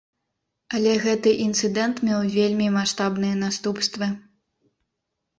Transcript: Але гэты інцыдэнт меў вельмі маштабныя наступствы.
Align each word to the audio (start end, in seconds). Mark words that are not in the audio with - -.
Але 0.75 0.93
гэты 1.01 1.33
інцыдэнт 1.47 1.97
меў 2.07 2.23
вельмі 2.37 2.67
маштабныя 2.77 3.35
наступствы. 3.43 4.09